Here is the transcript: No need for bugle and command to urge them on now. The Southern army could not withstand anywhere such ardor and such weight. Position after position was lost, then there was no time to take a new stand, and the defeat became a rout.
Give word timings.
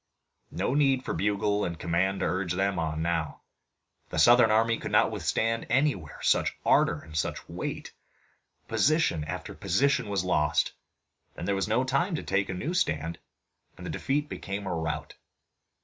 No 0.49 0.73
need 0.73 1.05
for 1.05 1.13
bugle 1.13 1.63
and 1.63 1.77
command 1.77 2.21
to 2.21 2.25
urge 2.25 2.53
them 2.53 2.79
on 2.79 3.03
now. 3.03 3.41
The 4.09 4.17
Southern 4.17 4.49
army 4.49 4.79
could 4.79 4.91
not 4.91 5.11
withstand 5.11 5.67
anywhere 5.69 6.17
such 6.23 6.57
ardor 6.65 7.01
and 7.01 7.15
such 7.15 7.47
weight. 7.47 7.93
Position 8.67 9.23
after 9.23 9.53
position 9.53 10.09
was 10.09 10.23
lost, 10.25 10.71
then 11.35 11.45
there 11.45 11.53
was 11.53 11.67
no 11.67 11.83
time 11.83 12.15
to 12.15 12.23
take 12.23 12.49
a 12.49 12.55
new 12.55 12.73
stand, 12.73 13.19
and 13.77 13.85
the 13.85 13.91
defeat 13.91 14.27
became 14.27 14.65
a 14.65 14.73
rout. 14.73 15.13